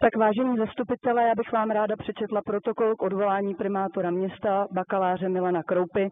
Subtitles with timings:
[0.00, 5.62] Tak vážení zastupitelé, já bych vám ráda přečetla protokol k odvolání primátora města bakaláře Milana
[5.62, 6.10] Kroupy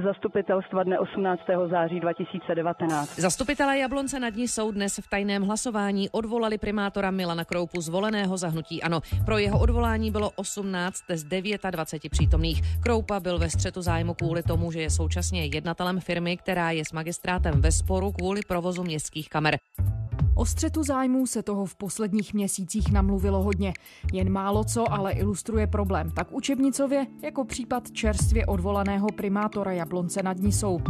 [0.00, 1.40] z zastupitelstva dne 18.
[1.70, 3.18] září 2019.
[3.18, 8.48] Zastupitelé Jablonce nad ní jsou dnes v tajném hlasování odvolali primátora Milana Kroupu zvoleného za
[8.48, 9.00] hnutí ANO.
[9.26, 12.62] Pro jeho odvolání bylo 18 z 29 přítomných.
[12.82, 16.92] Kroupa byl ve střetu zájmu kvůli tomu, že je současně jednatelem firmy, která je s
[16.92, 19.56] magistrátem ve sporu kvůli provozu městských kamer.
[20.34, 23.72] O střetu zájmů se toho v posledních měsících namluvilo hodně.
[24.12, 30.38] Jen málo co ale ilustruje problém, tak učebnicově jako případ čerstvě odvolaného primátora Jablonce nad
[30.38, 30.80] Nisou.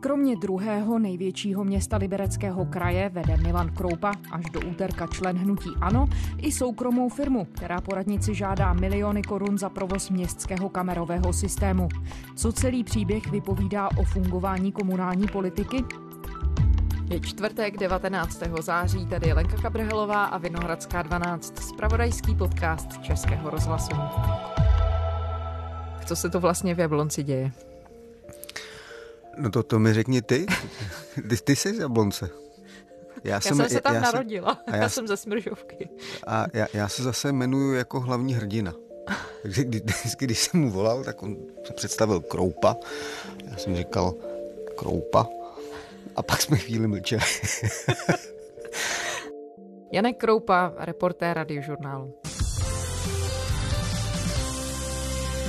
[0.00, 6.06] Kromě druhého největšího města libereckého kraje vede Milan Kroupa až do úterka člen hnutí ANO
[6.38, 11.88] i soukromou firmu, která poradnici žádá miliony korun za provoz městského kamerového systému.
[12.36, 15.84] Co celý příběh vypovídá o fungování komunální politiky?
[17.10, 18.42] Je čtvrtek 19.
[18.60, 23.96] září, tady Lenka Kabrhelová a Vinohradská 12, spravodajský podcast Českého rozhlasu.
[26.06, 27.52] Co se to vlastně v Jablonci děje?
[29.38, 30.46] No to, to mi řekni ty.
[31.28, 32.30] Ty, ty jsi z Jablonce.
[33.24, 35.88] Já, já jsem, jsem se tam já, narodila, já, já jsem ze Smržovky.
[36.26, 38.74] A já, já se zase jmenuju jako hlavní hrdina.
[39.42, 42.76] Takže kdy, vždycky, když jsem mu volal, tak on se představil Kroupa.
[43.50, 44.14] Já jsem říkal
[44.76, 45.39] Kroupa.
[46.16, 47.22] A pak jsme chvíli mlčeli.
[49.92, 52.20] Janek Kroupa, reportér radiožurnálu.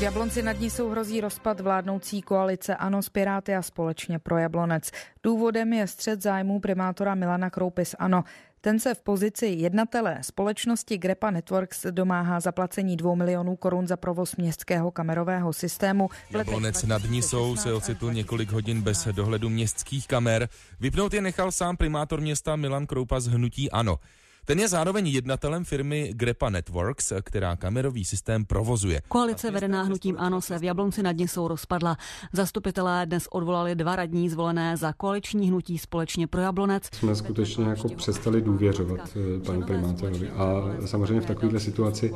[0.02, 4.38] V Jablonci nad ní jsou hrozí rozpad vládnoucí koalice ANO s Piráty a společně pro
[4.38, 4.92] Jablonec.
[5.24, 8.24] Důvodem je střed zájmů primátora Milana Kroupy z ANO.
[8.64, 14.36] Ten se v pozici jednatele společnosti Grepa Networks domáhá zaplacení 2 milionů korun za provoz
[14.36, 16.10] městského kamerového systému.
[16.30, 20.50] Jablonec nad Nisou se ocitl několik hodin bez dohledu městských kamer.
[20.80, 23.98] Vypnout je nechal sám primátor města Milan Kroupa z Hnutí Ano.
[24.46, 29.02] Ten je zároveň jednatelem firmy Grepa Networks, která kamerový systém provozuje.
[29.08, 31.98] Koalice vedená hnutím ANO se v Jablonci nad jsou rozpadla.
[32.34, 36.84] Zastupitelé dnes odvolali dva radní zvolené za koaliční hnutí společně pro Jablonec.
[36.94, 42.14] Jsme skutečně jako přestali důvěřovat eh, panu primátorovi a samozřejmě v takovéhle situaci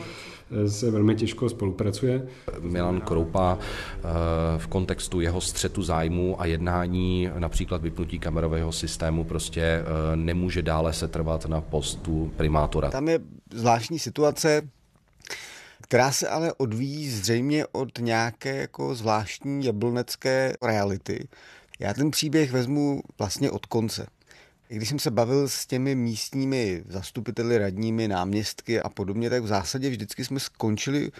[0.67, 2.27] se velmi těžko spolupracuje.
[2.59, 4.01] Milan Kroupa eh,
[4.57, 9.83] v kontextu jeho střetu zájmu a jednání například vypnutí kamerového systému prostě
[10.15, 12.89] nemůže dále setrvat na postu primátora.
[12.89, 13.19] Tam je
[13.53, 14.61] zvláštní situace,
[15.81, 21.27] která se ale odvíjí zřejmě od nějaké jako zvláštní jablnecké reality.
[21.79, 24.07] Já ten příběh vezmu vlastně od konce.
[24.67, 29.89] Když jsem se bavil s těmi místními zastupiteli, radními, náměstky a podobně, tak v zásadě
[29.89, 31.11] vždycky jsme skončili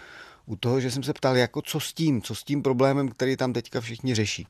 [0.46, 3.36] u toho, že jsem se ptal, jako co s tím, co s tím problémem, který
[3.36, 4.46] tam teďka všichni řeší.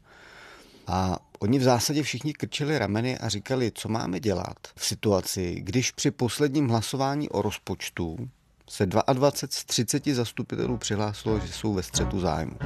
[0.86, 5.90] A oni v zásadě všichni krčili rameny a říkali, co máme dělat v situaci, když
[5.90, 8.30] při posledním hlasování o rozpočtu
[8.70, 12.56] se 22 z 30 zastupitelů přihlásilo, že jsou ve střetu zájmu.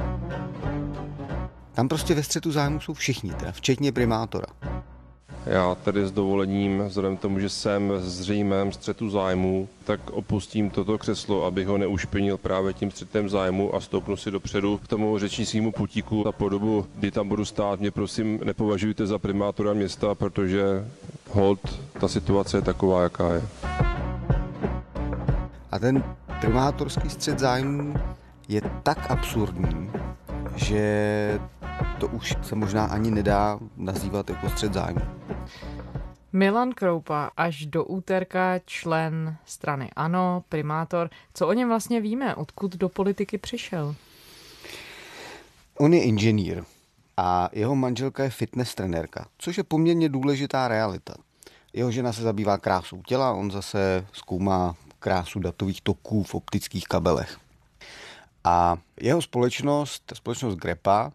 [1.73, 4.47] Tam prostě ve střetu zájmu jsou všichni, teda včetně primátora.
[5.45, 11.45] Já tedy s dovolením, vzhledem tomu, že jsem zřejmém střetu zájmu, tak opustím toto křeslo,
[11.45, 16.27] abych ho neušpinil právě tím střetem zájmu a stoupnu si dopředu k tomu řečnickému putíku.
[16.27, 20.63] A po dobu, kdy tam budu stát, mě prosím nepovažujte za primátora města, protože
[21.29, 21.59] hold,
[21.99, 23.41] ta situace je taková, jaká je.
[25.71, 26.03] A ten
[26.41, 27.93] primátorský střed zájmu
[28.51, 29.91] je tak absurdní,
[30.55, 31.39] že
[31.99, 35.01] to už se možná ani nedá nazývat jako střed zájmu.
[36.33, 41.09] Milan Kroupa až do úterka člen strany ANO, primátor.
[41.33, 42.35] Co o něm vlastně víme?
[42.35, 43.95] Odkud do politiky přišel?
[45.77, 46.63] On je inženýr
[47.17, 51.13] a jeho manželka je fitness trenérka, což je poměrně důležitá realita.
[51.73, 57.37] Jeho žena se zabývá krásou těla, on zase zkoumá krásu datových toků v optických kabelech.
[58.43, 61.11] A jeho společnost, společnost Grepa,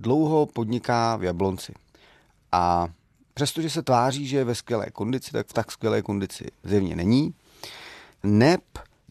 [0.00, 1.74] dlouho podniká v Jablonci.
[2.52, 2.88] A
[3.34, 7.34] přestože se tváří, že je ve skvělé kondici, tak v tak skvělé kondici zjevně není.
[8.22, 8.62] NEP,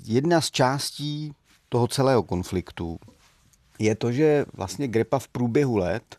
[0.04, 1.34] jedna z částí
[1.70, 3.00] toho celého konfliktu,
[3.80, 6.16] je to, že vlastně Grepa v průběhu let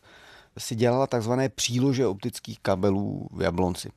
[0.57, 3.91] si dělala takzvané přílože optických kabelů v Jablonci.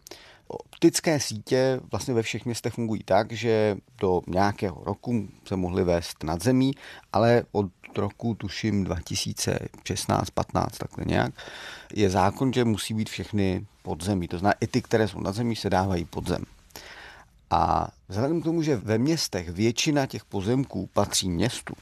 [0.49, 6.23] Optické sítě vlastně ve všech městech fungují tak, že do nějakého roku se mohly vést
[6.23, 6.73] nad zemí,
[7.13, 7.67] ale od
[7.97, 11.35] roku, tuším 2016, 15, takhle nějak,
[11.95, 14.29] je zákon, že musí být všechny podzemí.
[14.29, 16.45] To znamená, i ty, které jsou nad zemí, se dávají podzem.
[17.51, 21.75] A vzhledem k tomu, že ve městech většina těch pozemků patří městu,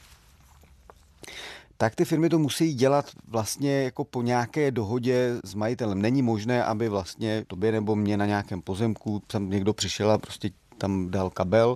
[1.77, 6.01] tak ty firmy to musí dělat vlastně jako po nějaké dohodě s majitelem.
[6.01, 10.49] Není možné, aby vlastně tobě nebo mě na nějakém pozemku tam někdo přišel a prostě
[10.77, 11.73] tam dal kabel,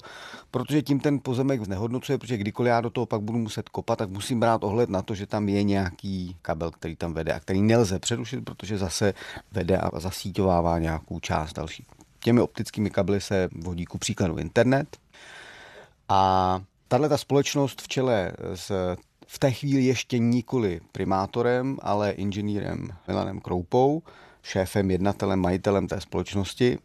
[0.51, 4.09] protože tím ten pozemek znehodnocuje, protože kdykoliv já do toho pak budu muset kopat, tak
[4.09, 7.61] musím brát ohled na to, že tam je nějaký kabel, který tam vede a který
[7.61, 9.13] nelze přerušit, protože zase
[9.51, 11.85] vede a zasíťovává nějakou část další.
[12.19, 14.97] Těmi optickými kabely se vodí ku příkladu internet
[16.09, 18.95] a tahle ta společnost v čele s
[19.31, 24.03] v té chvíli ještě nikoli primátorem, ale inženýrem Milanem Kroupou,
[24.43, 26.77] šéfem, jednatelem, majitelem té společnosti,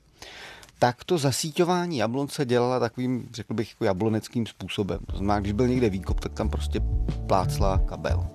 [0.79, 4.99] tak to zasíťování jablonce dělala takovým, řekl bych, jako jabloneckým způsobem.
[5.07, 6.81] To znamená, když byl někde výkop, tak tam prostě
[7.27, 8.27] plácla kabel.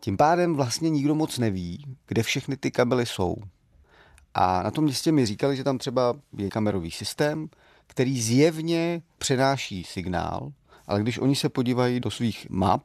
[0.00, 3.36] Tím pádem vlastně nikdo moc neví, kde všechny ty kabely jsou.
[4.38, 7.48] A na tom městě mi říkali, že tam třeba je kamerový systém,
[7.86, 10.52] který zjevně přenáší signál,
[10.86, 12.82] ale když oni se podívají do svých map,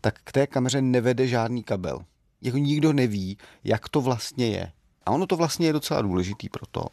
[0.00, 1.98] tak k té kameře nevede žádný kabel.
[2.40, 4.72] Jako nikdo neví, jak to vlastně je.
[5.06, 6.86] A ono to vlastně je docela důležitý proto,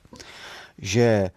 [0.78, 1.32] že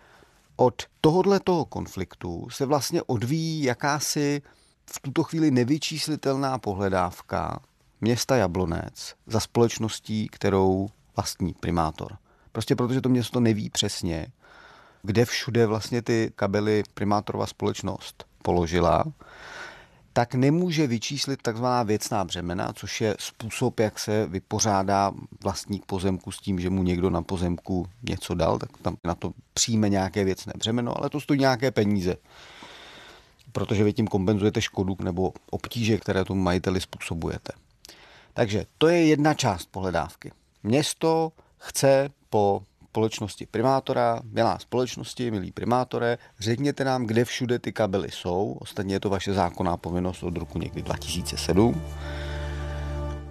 [0.57, 4.43] od tohohle toho konfliktu se vlastně odvíjí jakási
[4.91, 7.61] v tuto chvíli nevyčíslitelná pohledávka
[8.01, 12.22] města Jablonec za společností, kterou vlastní primátor.
[12.53, 14.27] Prostě protože to město neví přesně,
[15.03, 19.05] kde všude vlastně ty kabely primátorova společnost položila,
[20.13, 25.13] tak nemůže vyčíslit takzvaná věcná břemena, což je způsob, jak se vypořádá
[25.43, 29.33] vlastník pozemku s tím, že mu někdo na pozemku něco dal, tak tam na to
[29.55, 32.17] přijme nějaké věcné břemeno, ale to stojí nějaké peníze.
[33.53, 37.53] Protože vy tím kompenzujete škodu nebo obtíže, které tomu majiteli způsobujete.
[38.35, 40.33] Takže to je jedna část pohledávky.
[40.63, 41.33] Město
[41.63, 48.57] chce po společnosti primátora, milá společnosti, milí primátore, řekněte nám, kde všude ty kabely jsou.
[48.61, 51.83] Ostatně je to vaše zákonná povinnost od roku někdy 2007.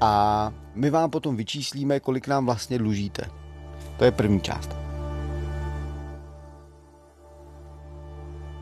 [0.02, 3.24] A my vám potom vyčíslíme, kolik nám vlastně dlužíte.
[3.98, 4.70] To je první část.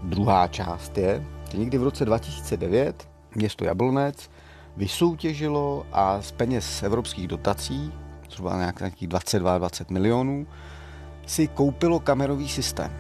[0.04, 4.30] Druhá část je, že někdy v roce 2009 město Jablonec
[4.77, 7.92] vysoutěžilo a z peněz evropských dotací,
[8.39, 10.47] zhruba nějakých 22-20 milionů,
[11.27, 12.91] si koupilo kamerový systém.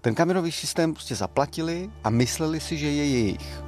[0.00, 3.62] Ten kamerový systém prostě zaplatili a mysleli si, že je jejich.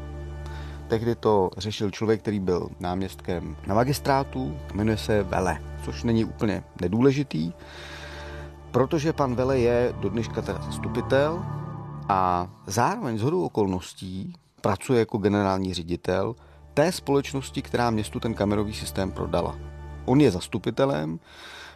[0.88, 6.64] Tehdy to řešil člověk, který byl náměstkem na magistrátu, jmenuje se Vele, což není úplně
[6.80, 7.52] nedůležitý,
[8.70, 11.42] protože pan Vele je do dneška teda zastupitel
[12.08, 16.34] a zároveň z hodou okolností pracuje jako generální ředitel
[16.74, 19.58] té společnosti, která městu ten kamerový systém prodala.
[20.04, 21.18] On je zastupitelem,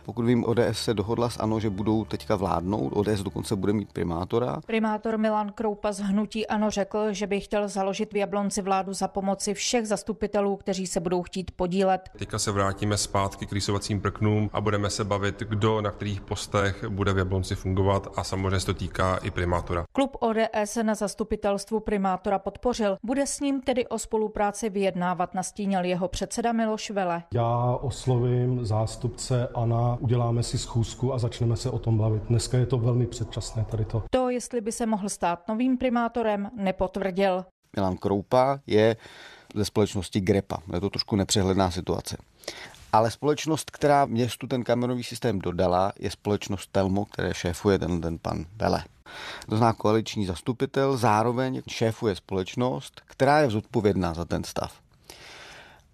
[0.06, 3.92] pokud vím, ODS se dohodla s ANO, že budou teďka vládnout, ODS dokonce bude mít
[3.92, 4.60] primátora.
[4.66, 9.08] Primátor Milan Kroupa z Hnutí ANO řekl, že by chtěl založit v Jablonci vládu za
[9.08, 12.10] pomoci všech zastupitelů, kteří se budou chtít podílet.
[12.18, 16.84] Teďka se vrátíme zpátky k rýsovacím prknům a budeme se bavit, kdo na kterých postech
[16.88, 19.84] bude v Jablonci fungovat a samozřejmě se to týká i primátora.
[19.92, 22.96] Klub ODS na zastupitelstvu primátora podpořil.
[23.02, 27.22] Bude s ním tedy o spolupráci vyjednávat, nastínil jeho předseda Miloš Vele.
[27.34, 32.22] Já oslovím zástupce ANA uděláme si schůzku a začneme se o tom bavit.
[32.22, 34.02] Dneska je to velmi předčasné tady to.
[34.10, 37.44] To, jestli by se mohl stát novým primátorem, nepotvrdil.
[37.76, 38.96] Milan Kroupa je
[39.54, 40.58] ze společnosti Grepa.
[40.74, 42.16] Je to trošku nepřehledná situace.
[42.92, 48.18] Ale společnost, která městu ten kamerový systém dodala, je společnost Telmo, které šéfuje ten, ten
[48.18, 48.84] pan Bele.
[49.48, 54.80] To zná koaliční zastupitel, zároveň šéfuje společnost, která je zodpovědná za ten stav.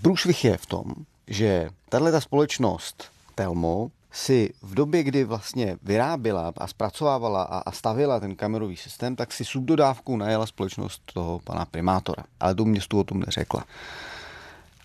[0.03, 0.85] Průšvih je v tom,
[1.27, 8.37] že tahle společnost Telmo si v době, kdy vlastně vyráběla a zpracovávala a, stavila ten
[8.37, 12.25] kamerový systém, tak si subdodávkou najela společnost toho pana primátora.
[12.41, 13.65] Ale to městu o tom neřekla.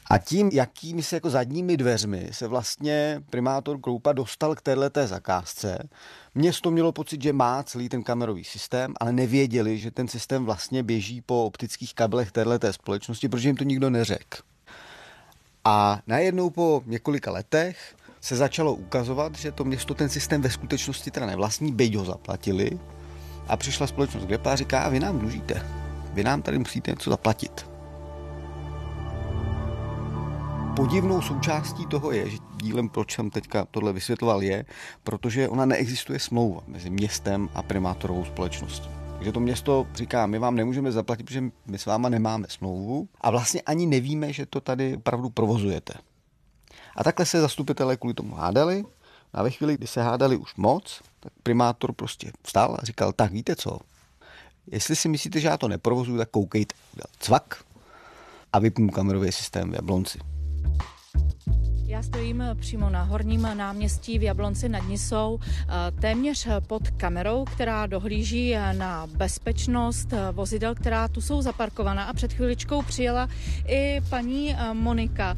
[0.09, 5.89] A tím, jakými se jako zadními dveřmi se vlastně primátor Kroupa dostal k této zakázce,
[6.35, 10.83] město mělo pocit, že má celý ten kamerový systém, ale nevěděli, že ten systém vlastně
[10.83, 14.37] běží po optických kablech této společnosti, protože jim to nikdo neřekl.
[15.65, 17.95] A najednou po několika letech
[18.27, 22.79] se začalo ukazovat, že to město ten systém ve skutečnosti teda nevlastní, byť ho zaplatili.
[23.47, 25.65] A přišla společnost Grepa a říká, a vy nám dlužíte.
[26.13, 27.69] Vy nám tady musíte něco zaplatit.
[30.75, 34.65] Podivnou součástí toho je, že dílem, proč jsem teďka tohle vysvětloval, je,
[35.03, 38.89] protože ona neexistuje smlouva mezi městem a primátorovou společností.
[39.15, 43.31] Takže to město říká, my vám nemůžeme zaplatit, protože my s váma nemáme smlouvu a
[43.31, 45.93] vlastně ani nevíme, že to tady opravdu provozujete.
[46.97, 48.85] A takhle se zastupitelé kvůli tomu hádali.
[49.33, 53.31] A ve chvíli, kdy se hádali už moc, tak primátor prostě vstal a říkal, tak
[53.31, 53.79] víte co,
[54.71, 56.75] jestli si myslíte, že já to neprovozuju, tak koukejte.
[57.19, 57.63] Cvak.
[58.53, 60.19] a vypnu kamerový systém v Jablonci.
[61.87, 65.39] Já stojím přímo na horním náměstí v Jablonci nad Nisou,
[66.01, 72.03] téměř pod kamerou, která dohlíží na bezpečnost vozidel, která tu jsou zaparkovaná.
[72.03, 73.29] A před chviličkou přijela
[73.67, 75.37] i paní Monika.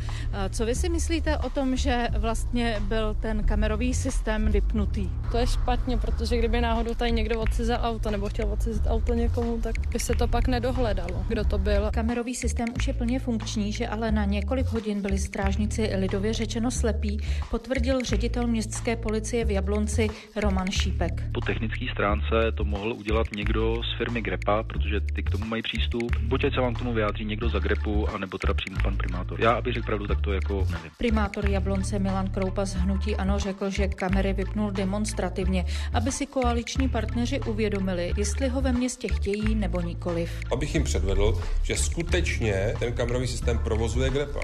[0.49, 5.09] Co vy si myslíte o tom, že vlastně byl ten kamerový systém vypnutý?
[5.31, 9.61] To je špatně, protože kdyby náhodou tady někdo odcizel auto nebo chtěl odcizit auto někomu,
[9.61, 11.89] tak by se to pak nedohledalo, kdo to byl.
[11.93, 16.71] Kamerový systém už je plně funkční, že ale na několik hodin byli strážníci lidově řečeno
[16.71, 17.19] slepí,
[17.51, 21.23] potvrdil ředitel městské policie v Jablonci Roman Šípek.
[21.33, 25.61] Po technické stránce to mohl udělat někdo z firmy Grepa, protože ty k tomu mají
[25.61, 26.15] přístup.
[26.21, 29.41] Buď se vám k tomu vyjádří někdo za Grepu, anebo teda přímo pan primátor.
[29.41, 30.91] Já, abych řekl pravdu, tak to jako nevím.
[30.97, 36.89] Primátor Jablonce Milan Kroupa z Hnutí Ano řekl, že kamery vypnul demonstrativně, aby si koaliční
[36.89, 40.31] partneři uvědomili, jestli ho ve městě chtějí nebo nikoliv.
[40.51, 44.39] Abych jim předvedl, že skutečně ten kamerový systém provozuje Grepa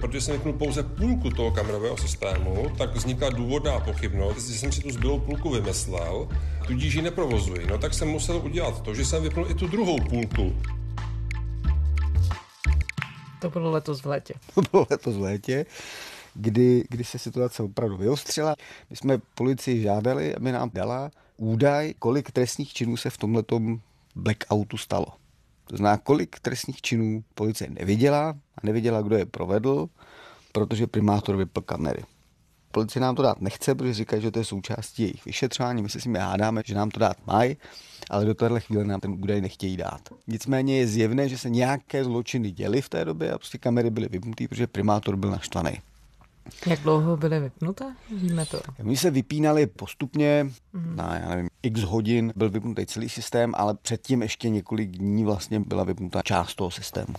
[0.00, 4.80] protože jsem vypnul pouze půlku toho kamerového systému, tak vznikla důvodná pochybnost, že jsem si
[4.80, 6.28] tu zbylou půlku vymyslel,
[6.66, 7.66] tudíž ji neprovozuji.
[7.66, 10.56] No tak jsem musel udělat to, že jsem vypnul i tu druhou půlku.
[13.40, 14.34] To bylo letos v létě.
[14.54, 15.66] To bylo letos v létě,
[16.34, 18.54] kdy, kdy se situace opravdu vyostřila.
[18.90, 23.80] My jsme policii žádali, aby nám dala údaj, kolik trestních činů se v tomhletom
[24.14, 25.06] blackoutu stalo.
[25.68, 29.88] To znamená, kolik trestních činů policie neviděla a neviděla, kdo je provedl,
[30.52, 32.02] protože primátor vypl kamery.
[32.72, 35.82] Policie nám to dát nechce, protože říkají, že to je součástí jejich vyšetřování.
[35.82, 37.56] My se s nimi hádáme, že nám to dát mají,
[38.10, 40.00] ale do téhle chvíle nám ten údaj nechtějí dát.
[40.26, 44.08] Nicméně je zjevné, že se nějaké zločiny děly v té době a prostě kamery byly
[44.08, 45.78] vypnuté, protože primátor byl naštvaný.
[46.66, 47.94] Jak dlouho byly vypnuté?
[48.10, 48.60] Víme to.
[48.82, 50.96] My se vypínali postupně, mm.
[50.96, 55.60] na já nevím, x hodin byl vypnutý celý systém, ale předtím ještě několik dní vlastně
[55.60, 57.14] byla vypnutá část toho systému.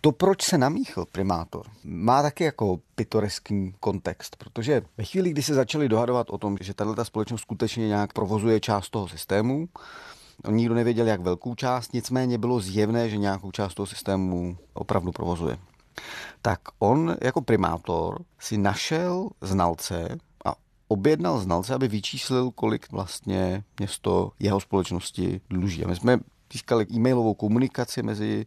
[0.00, 5.54] To, proč se namíchl primátor, má taky jako pitoreský kontext, protože ve chvíli, kdy se
[5.54, 9.68] začali dohadovat o tom, že tato společnost skutečně nějak provozuje část toho systému,
[10.44, 15.12] On nikdo nevěděl, jak velkou část, nicméně bylo zjevné, že nějakou část toho systému opravdu
[15.12, 15.58] provozuje
[16.42, 20.54] tak on jako primátor si našel znalce a
[20.88, 25.84] objednal znalce, aby vyčíslil, kolik vlastně město jeho společnosti dluží.
[25.84, 26.18] A my jsme
[26.52, 28.46] získali e-mailovou komunikaci mezi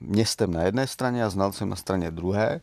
[0.00, 2.60] městem na jedné straně a znalcem na straně druhé.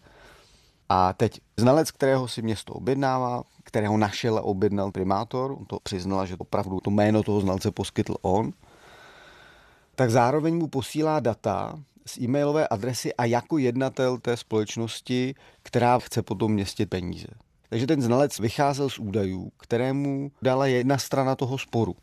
[0.90, 6.26] A teď znalec, kterého si město objednává, kterého našel a objednal primátor, on to přiznal,
[6.26, 8.54] že opravdu to jméno toho znalce poskytl on,
[9.96, 11.80] tak zároveň mu posílá data
[12.10, 17.28] z e-mailové adresy a jako jednatel té společnosti, která chce potom městit peníze.
[17.70, 21.96] Takže ten znalec vycházel z údajů, kterému dala jedna strana toho sporu.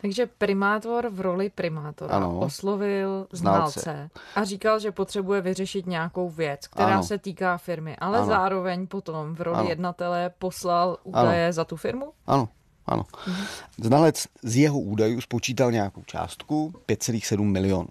[0.00, 3.80] Takže primátor v roli primátora ano, oslovil znalce.
[3.80, 7.02] znalce a říkal, že potřebuje vyřešit nějakou věc, která ano.
[7.02, 8.26] se týká firmy, ale ano.
[8.26, 9.68] zároveň potom v roli ano.
[9.68, 11.52] jednatele poslal údaje ano.
[11.52, 12.12] za tu firmu?
[12.26, 12.48] Ano.
[12.86, 13.04] Ano.
[13.26, 13.44] Mhm.
[13.82, 17.88] Znalec z jeho údajů spočítal nějakou částku 5,7 milionů.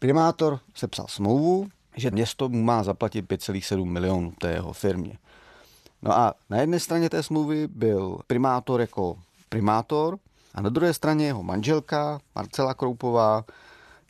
[0.00, 5.18] Primátor sepsal smlouvu, že město mu má zaplatit 5,7 milionů té jeho firmě.
[6.02, 9.16] No a na jedné straně té smlouvy byl primátor jako
[9.48, 10.18] primátor
[10.54, 13.44] a na druhé straně jeho manželka Marcela Kroupová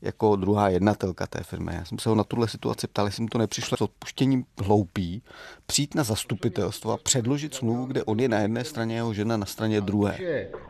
[0.03, 1.75] jako druhá jednatelka té firmy.
[1.75, 5.23] Já jsem se ho na tuhle situaci ptal, jestli mu to nepřišlo s odpuštěním hloupý,
[5.67, 9.47] přijít na zastupitelstvo a předložit smlouvu, kde on je na jedné straně, jeho žena na
[9.47, 10.19] straně druhé.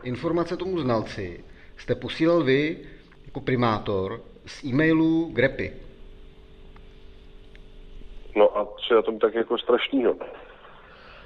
[0.03, 1.43] Informace tomu znalci
[1.77, 2.77] jste posílal vy
[3.25, 5.73] jako primátor z e-mailu Grepy.
[8.35, 10.15] No a co je na tom tak jako strašného?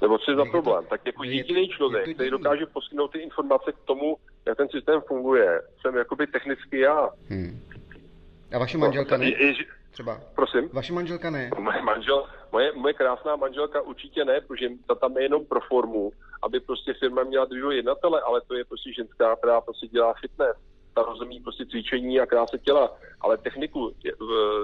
[0.02, 0.84] Nebo co je za problém?
[0.90, 4.16] Tak jako jediný člověk, který dokáže poskytnout ty informace k tomu,
[4.46, 7.08] jak ten systém funguje, jsem jakoby technicky já.
[7.28, 7.60] Hmm.
[8.54, 9.32] A vaše manželka ne?
[9.90, 10.20] Třeba.
[10.34, 10.68] Prosím?
[10.72, 11.50] Vaše manželka ne?
[11.58, 16.12] Moje, manžel, moje, moje krásná manželka určitě ne, protože ta tam je jenom pro formu,
[16.42, 20.56] aby prostě firma měla druhého jednatele, ale to je prostě ženská, která prostě dělá fitness
[20.96, 23.92] ta rozumí prostě cvičení a kráse těla, ale techniku,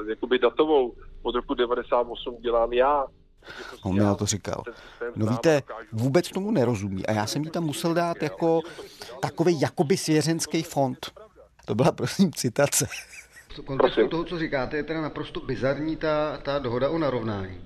[0.09, 3.07] jakoby datovou, od roku 98 dělám já.
[3.41, 4.63] Prostě On mi na to říkal.
[5.17, 5.63] No víte,
[5.93, 8.61] vůbec tomu nerozumí a já jsem jí tam musel dát jako
[9.21, 10.99] takový jakoby svěřenský fond.
[11.67, 12.87] To byla prosím citace.
[13.57, 17.61] V kontextu toho, co říkáte, je teda naprosto bizarní ta, ta dohoda o narovnání,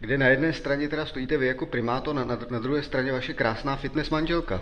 [0.00, 3.34] kde na jedné straně teda stojíte vy jako primátor, na, na, na druhé straně vaše
[3.34, 4.60] krásná fitness manželka.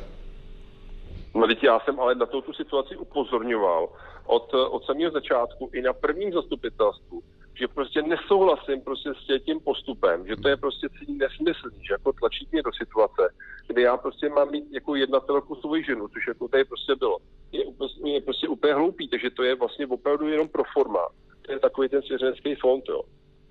[1.38, 3.88] No teď já jsem ale na tu situaci upozorňoval
[4.26, 7.22] od, od samého začátku i na prvním zastupitelstvu,
[7.54, 12.12] že prostě nesouhlasím prostě s tím postupem, že to je prostě celý nesmyslný, že jako
[12.12, 13.22] tlačí mě do situace,
[13.66, 17.18] kdy já prostě mám mít jako jednatelku svoji ženu, což jako tady prostě bylo.
[17.52, 17.64] Je,
[18.04, 21.08] je prostě úplně hloupý, takže to je vlastně opravdu jenom pro forma.
[21.42, 23.02] To je takový ten svěřenský fond, jo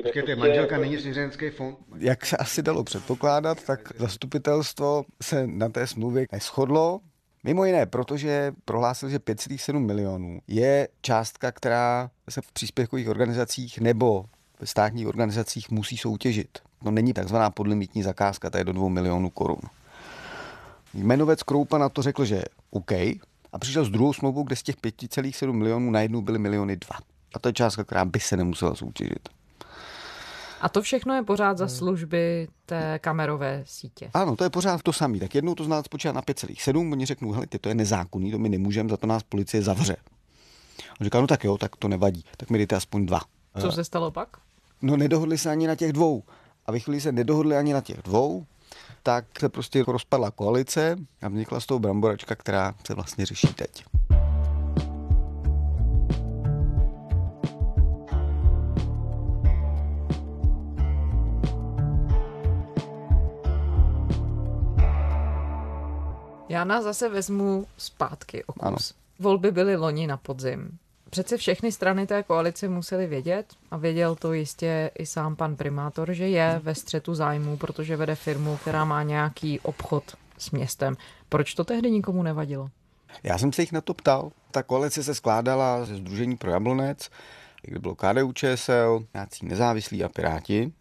[0.03, 1.77] Počkejte, manželka není svěřenský fond?
[1.98, 7.00] Jak se asi dalo předpokládat, tak zastupitelstvo se na té smlouvě neschodlo.
[7.44, 14.25] Mimo jiné, protože prohlásil, že 5,7 milionů je částka, která se v příspěvkových organizacích nebo
[14.60, 16.60] v státních organizacích musí soutěžit.
[16.84, 19.62] To není takzvaná podlimitní zakázka, to je do 2 milionů korun.
[20.94, 22.91] Jmenovec Kroupa na to řekl, že OK,
[23.53, 26.98] a přišel s druhou smlouvou, kde z těch 5,7 milionů najednou byly miliony dva.
[27.36, 29.29] A to je částka, která by se nemusela soutěžit.
[30.62, 34.10] A to všechno je pořád za služby té kamerové sítě.
[34.14, 35.20] Ano, to je pořád to samé.
[35.20, 38.40] Tak jednou to znalec spočítá na 5,7, oni řeknou, hele, ty, to je nezákonný, to
[38.40, 39.96] my nemůžeme, za to nás policie zavře.
[41.00, 43.22] On říká, no tak jo, tak to nevadí, tak mi dejte aspoň dva.
[43.62, 44.38] Co se stalo pak?
[44.82, 46.24] No nedohodli se ani na těch dvou.
[46.66, 48.46] A ve chvíli se nedohodli ani na těch dvou,
[49.04, 53.86] tak se prostě rozpadla koalice a vznikla z toho bramboračka, která se vlastně řeší teď.
[66.50, 68.63] Já nás zase vezmu zpátky o kus.
[68.63, 68.77] Ano.
[69.20, 70.77] Volby byly loni na podzim.
[71.10, 76.13] Přece všechny strany té koalice museli vědět, a věděl to jistě i sám pan primátor,
[76.13, 80.04] že je ve střetu zájmu, protože vede firmu, která má nějaký obchod
[80.38, 80.98] s městem.
[81.30, 82.70] Proč to tehdy nikomu nevadilo?
[83.24, 84.32] Já jsem se jich na to ptal.
[84.51, 87.10] Ta koalice se skládala ze Združení pro Jablonec,
[87.62, 90.74] kde bylo KDU ČSL, nějací nezávislí a Piráti.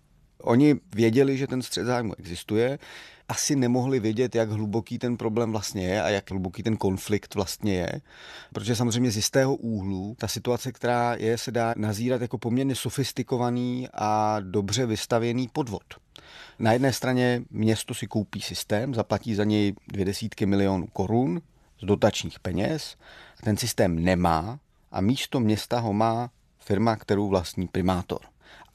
[0.43, 2.79] Oni věděli, že ten střed zájmu existuje,
[3.29, 7.75] asi nemohli vědět, jak hluboký ten problém vlastně je a jak hluboký ten konflikt vlastně
[7.75, 8.01] je.
[8.53, 13.89] Protože samozřejmě z jistého úhlu ta situace, která je, se dá nazírat jako poměrně sofistikovaný
[13.95, 15.85] a dobře vystavěný podvod.
[16.59, 21.43] Na jedné straně město si koupí systém, zaplatí za něj dvě desítky milionů korun
[21.81, 22.97] z dotačních peněz,
[23.45, 24.59] ten systém nemá
[24.93, 28.21] a místo města ho má firma, kterou vlastní primátor.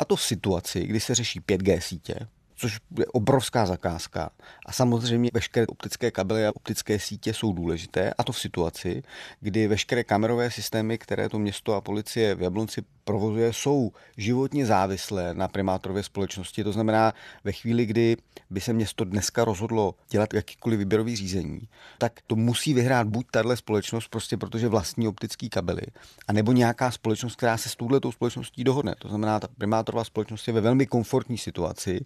[0.01, 2.15] A to v situaci, kdy se řeší 5G sítě,
[2.61, 4.29] což je obrovská zakázka.
[4.65, 9.03] A samozřejmě veškeré optické kabely a optické sítě jsou důležité, a to v situaci,
[9.39, 15.33] kdy veškeré kamerové systémy, které to město a policie v Jablonci provozuje, jsou životně závislé
[15.33, 16.63] na primátorové společnosti.
[16.63, 18.17] To znamená, ve chvíli, kdy
[18.49, 21.61] by se město dneska rozhodlo dělat jakýkoliv výběrový řízení,
[21.97, 25.81] tak to musí vyhrát buď tahle společnost, prostě protože vlastní optický kabely,
[26.27, 28.95] anebo nějaká společnost, která se s touhletou společností dohodne.
[28.99, 32.05] To znamená, ta primátorová společnost je ve velmi komfortní situaci,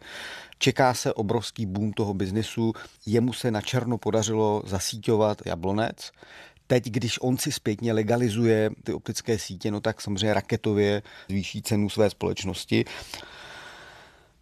[0.60, 2.73] Čeká se obrovský boom toho biznesu.
[3.05, 6.12] Jemu se na černo podařilo zasíťovat jablonec.
[6.67, 11.89] Teď, když on si zpětně legalizuje ty optické sítě, no tak samozřejmě raketově zvýší cenu
[11.89, 12.86] své společnosti.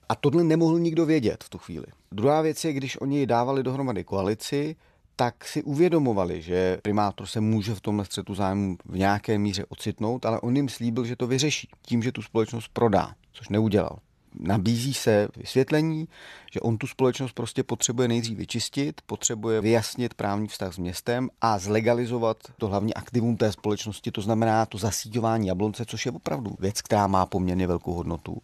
[0.09, 1.85] A tohle nemohl nikdo vědět v tu chvíli.
[2.11, 4.75] Druhá věc je, když oni dávali dohromady koalici,
[5.15, 10.25] tak si uvědomovali, že primátor se může v tomhle střetu zájmu v nějaké míře ocitnout,
[10.25, 13.99] ale on jim slíbil, že to vyřeší tím, že tu společnost prodá, což neudělal
[14.39, 16.07] nabízí se vysvětlení,
[16.51, 21.59] že on tu společnost prostě potřebuje nejdřív vyčistit, potřebuje vyjasnit právní vztah s městem a
[21.59, 26.81] zlegalizovat to hlavní aktivum té společnosti, to znamená to zasíťování jablonce, což je opravdu věc,
[26.81, 28.41] která má poměrně velkou hodnotu.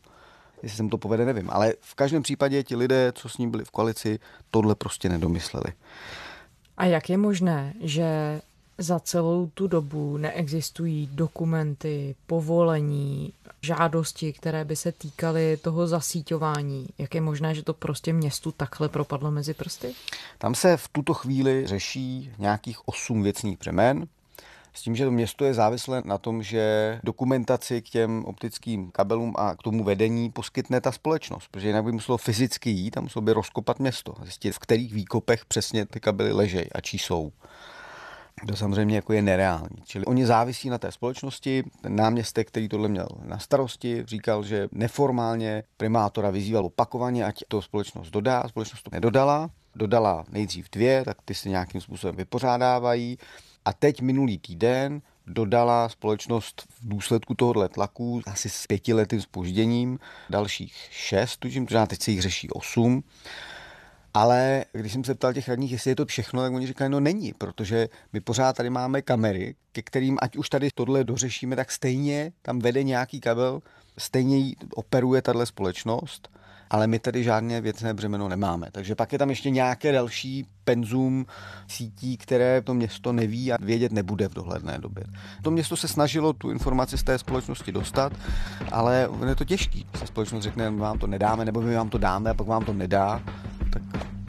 [0.63, 1.49] Jestli jsem to povede, nevím.
[1.49, 4.19] Ale v každém případě ti lidé, co s ním byli v koalici,
[4.51, 5.73] tohle prostě nedomysleli.
[6.77, 8.41] A jak je možné, že
[8.79, 16.87] za celou tu dobu neexistují dokumenty, povolení, žádosti, které by se týkaly toho zasíťování.
[16.97, 19.93] Jak je možné, že to prostě městu takhle propadlo mezi prsty?
[20.37, 24.07] Tam se v tuto chvíli řeší nějakých osm věcných břemen.
[24.73, 29.33] S tím, že to město je závislé na tom, že dokumentaci k těm optickým kabelům
[29.37, 33.21] a k tomu vedení poskytne ta společnost, protože jinak by muselo fyzicky jít a muselo
[33.21, 37.31] by rozkopat město, zjistit, v kterých výkopech přesně ty kabely ležejí a čí jsou.
[38.47, 39.77] To samozřejmě jako je nereální.
[39.83, 41.63] Čili oni závisí na té společnosti.
[41.81, 47.61] Ten náměstek, který tohle měl na starosti, říkal, že neformálně primátora vyzýval opakovaně, ať to
[47.61, 48.43] společnost dodá.
[48.47, 49.49] Společnost to nedodala.
[49.75, 53.17] Dodala nejdřív dvě, tak ty se nějakým způsobem vypořádávají.
[53.65, 59.99] A teď minulý týden dodala společnost v důsledku tohohle tlaku asi s pětiletým spožděním
[60.29, 63.03] dalších šest, tužím, teď se jich řeší osm.
[64.13, 66.99] Ale když jsem se ptal těch radních, jestli je to všechno, tak oni říkali, no
[66.99, 71.71] není, protože my pořád tady máme kamery, ke kterým, ať už tady tohle dořešíme, tak
[71.71, 73.61] stejně tam vede nějaký kabel,
[73.97, 76.29] stejně operuje tahle společnost,
[76.69, 78.67] ale my tady žádné věcné břemeno nemáme.
[78.71, 81.25] Takže pak je tam ještě nějaké další penzum
[81.67, 85.03] sítí, které to město neví a vědět nebude v dohledné době.
[85.41, 88.13] To město se snažilo tu informaci z té společnosti dostat,
[88.71, 89.85] ale je to těžký.
[89.95, 92.65] Se společnost řekne, my vám to nedáme, nebo my vám to dáme a pak vám
[92.65, 93.23] to nedá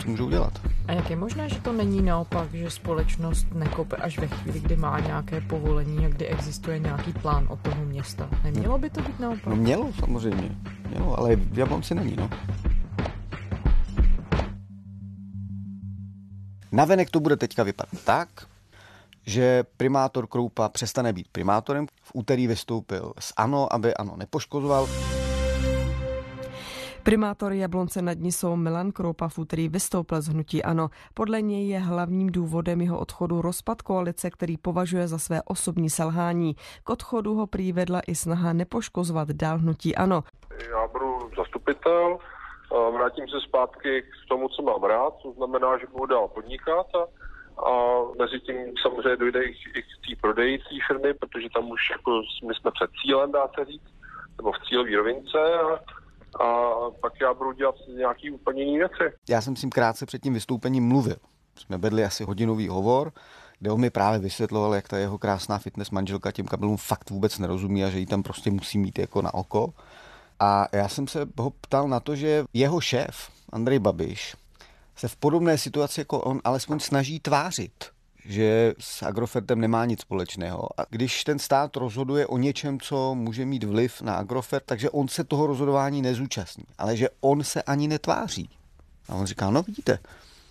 [0.02, 0.52] co můžou dělat?
[0.88, 4.76] A jak je možné, že to není naopak, že společnost nekope až ve chvíli, kdy
[4.76, 8.28] má nějaké povolení a kdy existuje nějaký plán od toho města?
[8.44, 9.46] Nemělo by to být naopak?
[9.46, 10.50] No mělo samozřejmě.
[10.98, 12.30] jo, ale v Jablonci není, no.
[16.72, 18.28] Navenek to bude teďka vypadat tak,
[19.26, 21.86] že primátor Kroupa přestane být primátorem.
[22.02, 24.88] V úterý vystoupil s ANO, aby ANO nepoškozoval.
[27.10, 30.88] Primátor Jablonce nad Nisou Milan Kroupa v úterý vystoupil z hnutí ANO.
[31.14, 36.54] Podle něj je hlavním důvodem jeho odchodu rozpad koalice, který považuje za své osobní selhání.
[36.84, 40.24] K odchodu ho prý vedla i snaha nepoškozovat dál hnutí ANO.
[40.70, 42.18] Já budu zastupitel,
[42.92, 47.02] vrátím se zpátky k tomu, co mám rád, to znamená, že budu dál podnikat a,
[47.70, 47.72] a
[48.18, 52.22] mezi tím samozřejmě dojde i, i k té prodeji té firmy, protože tam už jako
[52.48, 53.94] my jsme před cílem, dá se říct,
[54.36, 55.99] nebo v cílové rovince a,
[56.40, 56.46] a
[57.00, 59.16] pak já budu dělat nějaký úplně jiný věci.
[59.28, 61.16] Já jsem s ním krátce před tím vystoupením mluvil.
[61.56, 63.12] Jsme vedli asi hodinový hovor,
[63.58, 67.38] kde on mi právě vysvětloval, jak ta jeho krásná fitness manželka těm kabelům fakt vůbec
[67.38, 69.74] nerozumí a že ji tam prostě musí mít jako na oko.
[70.40, 74.36] A já jsem se ho ptal na to, že jeho šéf, Andrej Babiš,
[74.96, 77.84] se v podobné situaci jako on alespoň snaží tvářit,
[78.30, 80.80] že s Agrofertem nemá nic společného.
[80.80, 85.08] A když ten stát rozhoduje o něčem, co může mít vliv na Agrofert, takže on
[85.08, 88.50] se toho rozhodování nezúčastní, ale že on se ani netváří.
[89.08, 89.98] A on říká, no vidíte,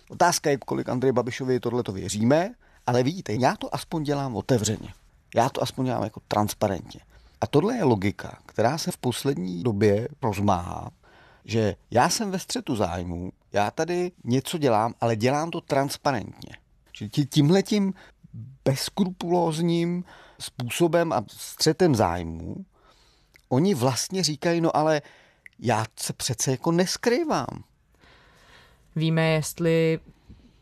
[0.08, 2.54] otázka je, kolik Andrej Babišovi tohle to věříme,
[2.86, 4.88] ale vidíte, já to aspoň dělám otevřeně.
[5.34, 7.00] Já to aspoň dělám jako transparentně.
[7.40, 10.90] A tohle je logika, která se v poslední době rozmáhá,
[11.44, 16.59] že já jsem ve střetu zájmu, já tady něco dělám, ale dělám to transparentně.
[17.08, 17.92] Tímhletím
[18.64, 20.04] bezkrupulózním
[20.38, 22.64] způsobem a střetem zájmu
[23.50, 25.02] oni vlastně říkají, no ale
[25.58, 27.64] já se přece jako neskrývám.
[28.96, 30.00] Víme, jestli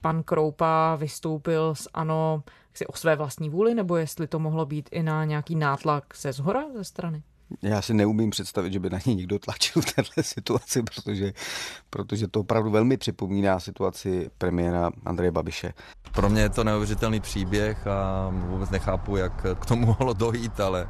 [0.01, 2.43] pan Kroupa vystoupil z ANO
[2.75, 6.33] si o své vlastní vůli, nebo jestli to mohlo být i na nějaký nátlak ze
[6.33, 7.23] zhora, ze strany?
[7.63, 11.33] Já si neumím představit, že by na něj někdo tlačil v této situaci, protože,
[11.91, 15.73] protože to opravdu velmi připomíná situaci premiéra Andreje Babiše.
[16.13, 20.89] Pro mě je to neuvěřitelný příběh a vůbec nechápu, jak k tomu mohlo dojít, ale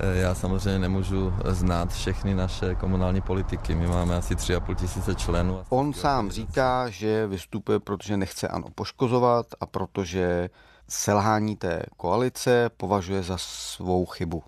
[0.00, 3.74] eh, já samozřejmě nemůžu znát všechny naše komunální politiky.
[3.74, 5.62] My máme asi 3,5 tisíce členů.
[5.68, 10.48] On sám říká, že vystupuje, protože nechce ano poškozovat a protože
[10.88, 14.42] selhání té koalice považuje za svou chybu.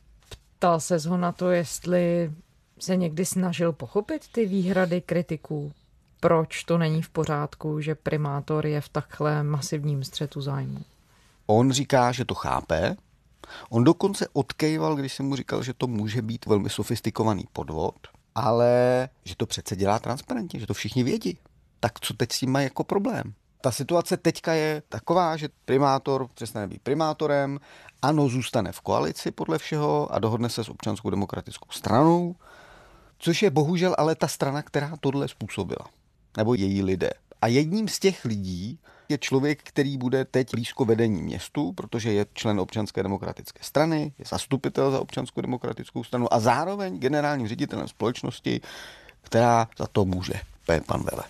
[0.59, 2.33] Ptal se ho na to, jestli
[2.79, 5.73] se někdy snažil pochopit ty výhrady kritiků.
[6.21, 10.81] Proč to není v pořádku, že primátor je v takhle masivním střetu zájmu?
[11.47, 12.97] On říká, že to chápe.
[13.71, 17.95] On dokonce odkejval, když jsem mu říkal, že to může být velmi sofistikovaný podvod,
[18.35, 21.39] ale že to přece dělá transparentně, že to všichni vědí.
[21.81, 23.35] Tak co teď s tím mají jako problém?
[23.61, 27.61] Ta situace teďka je taková, že primátor přestane být primátorem,
[28.03, 32.37] ano, zůstane v koalici podle všeho a dohodne se s občanskou demokratickou stranou,
[33.19, 35.87] což je bohužel ale ta strana, která tohle způsobila,
[36.37, 37.11] nebo její lidé.
[37.43, 42.27] A jedním z těch lidí je člověk, který bude teď blízko vedení městu, protože je
[42.33, 48.61] člen občanské demokratické strany, je zastupitel za občanskou demokratickou stranu a zároveň generálním ředitelem společnosti,
[49.23, 50.35] která za to může.
[50.67, 51.25] To je pan Vele.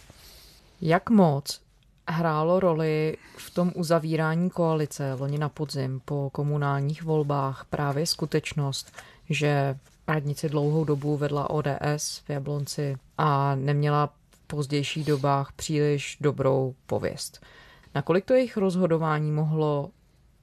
[0.81, 1.61] Jak moc
[2.09, 8.93] hrálo roli v tom uzavírání koalice loni na podzim po komunálních volbách právě skutečnost,
[9.31, 16.75] že radnici dlouhou dobu vedla ODS v Jablonci a neměla v pozdějších dobách příliš dobrou
[16.87, 17.47] pověst.
[17.95, 19.91] Nakolik to jejich rozhodování mohlo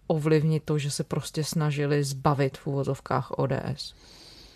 [0.08, 3.95] ovlivnit to, že se prostě snažili zbavit v úvozovkách ODS?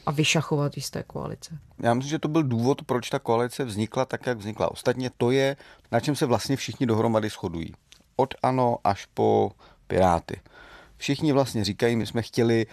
[0.09, 1.57] A vyšachovat jisté koalice.
[1.79, 4.71] Já myslím, že to byl důvod, proč ta koalice vznikla tak, jak vznikla.
[4.71, 5.57] Ostatně to je,
[5.91, 7.73] na čem se vlastně všichni dohromady shodují.
[8.15, 9.51] Od ANO až po
[9.87, 10.41] Piráty.
[10.97, 12.65] Všichni vlastně říkají, my jsme chtěli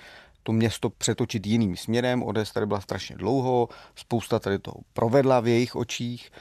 [0.42, 5.46] to město přetočit jiným směrem, ODS tady byla strašně dlouho, spousta tady toho provedla v
[5.46, 6.32] jejich očích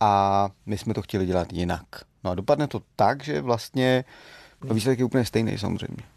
[0.00, 1.86] a my jsme to chtěli dělat jinak.
[2.24, 4.04] No a dopadne to tak, že vlastně
[4.72, 6.13] výsledek je úplně stejný samozřejmě.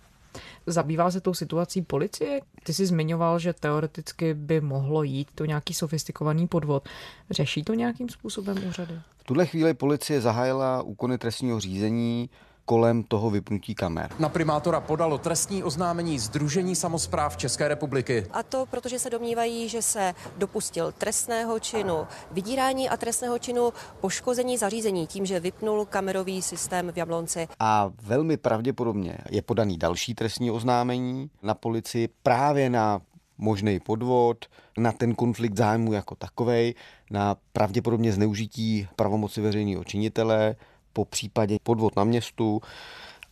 [0.68, 2.42] Zabývá se tou situací policie?
[2.64, 6.90] Ty jsi zmiňoval, že teoreticky by mohlo jít to nějaký sofistikovaný podvod.
[7.30, 9.00] Řeší to nějakým způsobem úřady?
[9.18, 12.30] V tuhle chvíli policie zahájila úkony trestního řízení
[12.68, 14.12] kolem toho vypnutí kamer.
[14.20, 18.26] Na primátora podalo trestní oznámení Združení samozpráv České republiky.
[18.32, 24.58] A to protože se domnívají, že se dopustil trestného činu vydírání a trestného činu poškození
[24.58, 27.48] zařízení tím, že vypnul kamerový systém v Jablonci.
[27.60, 33.02] A velmi pravděpodobně je podaný další trestní oznámení na policii právě na
[33.38, 34.46] možný podvod,
[34.78, 36.76] na ten konflikt zájmu jako takovej,
[37.12, 40.56] na pravděpodobně zneužití pravomoci veřejného činitele,
[40.94, 42.62] po případě podvod na městu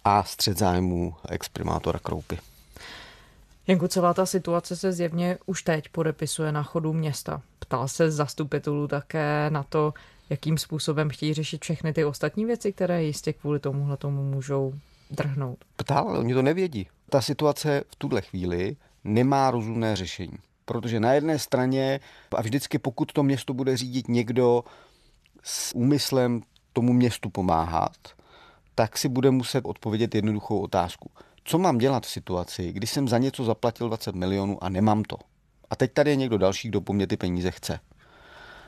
[0.04, 2.38] a střed zájmu exprimátora Kroupy.
[3.68, 7.41] Janku, celá ta situace se zjevně už teď podepisuje na chodu města.
[7.60, 9.94] ptal se zastupitelů také na to,
[10.30, 14.74] jakým způsobem chtějí řešit všechny ty ostatní věci, které jistě kvůli tomuhle tomu můžou
[15.12, 15.58] drhnout.
[15.76, 16.88] Ptal, ale oni to nevědí.
[17.10, 20.38] Ta situace v tuhle chvíli nemá rozumné řešení.
[20.65, 22.00] Protože na jedné straně,
[22.36, 24.63] a vždycky pokud to město bude řídit někdo
[25.44, 26.41] s úmyslem
[26.76, 27.98] tomu městu pomáhat,
[28.76, 31.12] tak si bude muset odpovědět jednoduchou otázku.
[31.44, 35.18] Co mám dělat v situaci, kdy jsem za něco zaplatil 20 milionů a nemám to?
[35.70, 37.80] A teď tady je někdo další, kdo po mně ty peníze chce.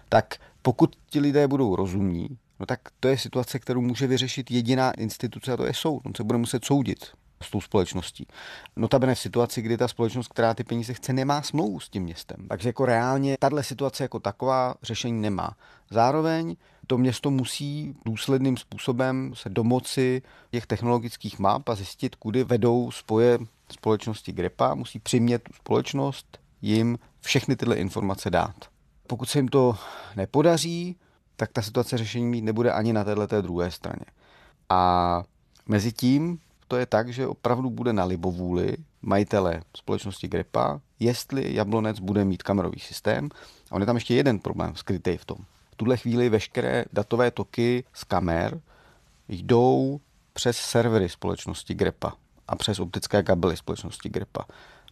[0.10, 4.92] Tak pokud ti lidé budou rozumní, no tak to je situace, kterou může vyřešit jediná
[4.92, 6.02] instituce a to je soud.
[6.06, 7.06] On se bude muset soudit
[7.44, 8.28] s tou společností.
[8.76, 12.48] Notabene v situaci, kdy ta společnost, která ty peníze chce, nemá smlouvu s tím městem.
[12.50, 15.56] Takže jako reálně tahle situace jako taková řešení nemá.
[15.90, 16.56] Zároveň
[16.88, 20.22] to město musí důsledným způsobem se domoci
[20.52, 23.40] těch technologických map a zjistit, kudy vedou spoje
[23.72, 24.76] společnosti Grepa.
[24.76, 28.56] Musí přimět tu společnost jim všechny tyhle informace dát.
[29.08, 29.76] Pokud se jim to
[30.16, 30.96] nepodaří,
[31.36, 34.06] tak ta situace řešení mít nebude ani na této druhé straně.
[34.70, 35.24] A
[35.66, 42.00] mezi tím to je tak, že opravdu bude na libovůli majitele společnosti Grepa, jestli Jablonec
[42.00, 43.30] bude mít kamerový systém.
[43.72, 45.38] A on je tam ještě jeden problém skrytý v tom.
[45.78, 48.62] Tuhle chvíli veškeré datové toky z kamer
[49.30, 50.00] jdou
[50.34, 52.14] přes servery společnosti Grepa
[52.48, 54.46] a přes optické kabely společnosti Grepa.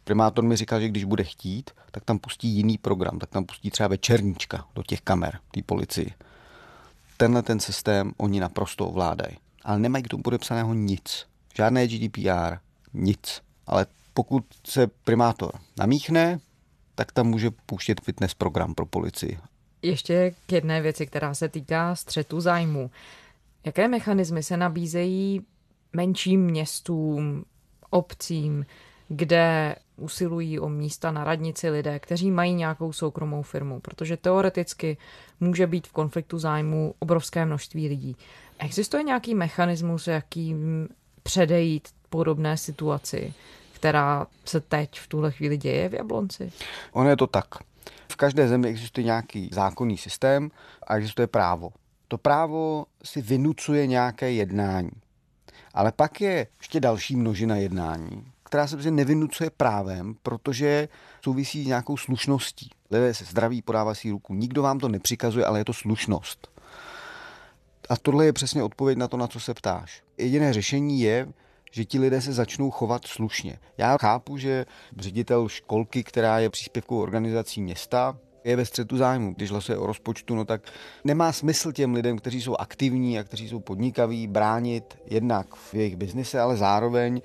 [0.03, 3.71] Primátor mi říkal, že když bude chtít, tak tam pustí jiný program, tak tam pustí
[3.71, 6.13] třeba večerníčka do těch kamer, té policii.
[7.17, 9.37] Tenhle ten systém oni naprosto ovládají.
[9.63, 11.27] Ale nemají k tomu podepsaného nic.
[11.55, 12.57] Žádné GDPR,
[12.93, 13.41] nic.
[13.67, 16.39] Ale pokud se primátor namíchne,
[16.95, 19.39] tak tam může pouštět fitness program pro policii.
[19.85, 22.91] Ještě k jedné věci, která se týká střetu zájmu.
[23.65, 25.41] Jaké mechanismy se nabízejí
[25.93, 27.45] menším městům,
[27.89, 28.65] obcím,
[29.07, 34.97] kde usilují o místa na radnici lidé, kteří mají nějakou soukromou firmu, protože teoreticky
[35.39, 38.15] může být v konfliktu zájmu obrovské množství lidí.
[38.59, 40.89] Existuje nějaký mechanismus, jakým
[41.23, 43.33] předejít podobné situaci,
[43.73, 46.51] která se teď v tuhle chvíli děje v Jablonci?
[46.91, 47.47] Ono je to tak.
[48.11, 50.51] V každé zemi existuje nějaký zákonný systém
[50.87, 51.69] a existuje právo.
[52.07, 54.91] To právo si vynucuje nějaké jednání.
[55.73, 60.87] Ale pak je ještě další množina jednání, která se prostě nevynucuje právem, protože
[61.21, 62.69] souvisí s nějakou slušností.
[62.91, 64.33] Lidé se zdraví, podává si ruku.
[64.33, 66.47] Nikdo vám to nepřikazuje, ale je to slušnost.
[67.89, 70.03] A tohle je přesně odpověď na to, na co se ptáš.
[70.17, 71.27] Jediné řešení je,
[71.75, 73.59] že ti lidé se začnou chovat slušně.
[73.77, 74.65] Já chápu, že
[74.97, 79.33] ředitel školky, která je příspěvkou organizací města, je ve střetu zájmu.
[79.33, 80.61] Když hlasuje o rozpočtu, no tak
[81.03, 85.95] nemá smysl těm lidem, kteří jsou aktivní a kteří jsou podnikaví, bránit jednak v jejich
[85.95, 87.21] biznise, ale zároveň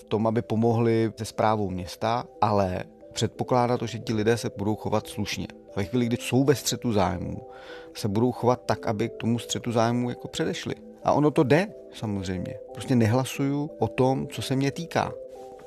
[0.00, 4.76] v tom, aby pomohli se zprávou města, ale předpokládá to, že ti lidé se budou
[4.76, 5.46] chovat slušně.
[5.76, 7.48] Ve chvíli, kdy jsou ve střetu zájmu,
[7.94, 10.87] se budou chovat tak, aby k tomu střetu zájmu jako předešli.
[11.08, 12.54] A ono to jde, samozřejmě.
[12.72, 15.12] Prostě nehlasuju o tom, co se mě týká.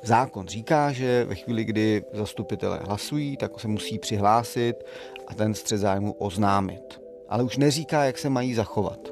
[0.02, 4.74] Zákon říká, že ve chvíli, kdy zastupitelé hlasují, tak se musí přihlásit
[5.26, 7.00] a ten střed zájmu oznámit.
[7.28, 9.08] Ale už neříká, jak se mají zachovat,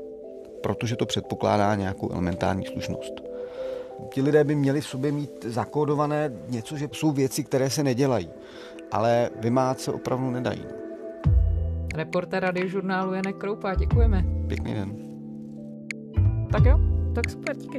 [0.63, 3.13] protože to předpokládá nějakou elementární slušnost.
[4.13, 8.31] Ti lidé by měli v sobě mít zakódované něco, že jsou věci, které se nedělají,
[8.93, 10.65] ale vymát se opravdu nedají.
[11.95, 14.25] Reporter radiožurnálu Janek Kroupa, děkujeme.
[14.49, 15.10] Pěkný den.
[16.53, 16.81] Tak jo,
[17.15, 17.79] tak super, díky.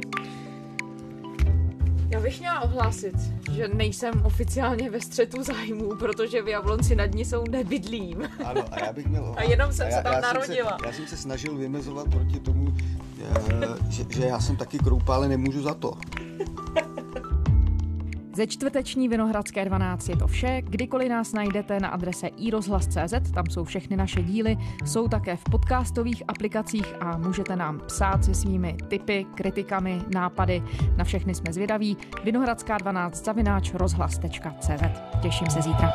[2.10, 3.14] Já bych měla ohlásit,
[3.52, 8.28] že nejsem oficiálně ve střetu zájmů, protože v Jablonci nad ní jsou nebydlím.
[8.44, 9.46] Ano, a já bych měl ohlásit.
[9.46, 10.70] A jenom jsem já, se tam já narodila.
[10.70, 12.74] Jsem se, já jsem se snažil vymezovat proti tomu,
[13.88, 15.92] že, že já jsem taky kroupa, ale nemůžu za to.
[18.34, 20.62] Ze čtvrteční Vinohradské 12 je to vše.
[20.64, 26.22] Kdykoliv nás najdete na adrese iRozhlas.cz, tam jsou všechny naše díly, jsou také v podcastových
[26.28, 30.62] aplikacích a můžete nám psát se svými tipy, kritikami, nápady.
[30.96, 31.96] Na všechny jsme zvědaví.
[32.24, 34.82] Vinohradská 12 zavináč rozhlas.cz.
[35.22, 35.92] Těším se zítra.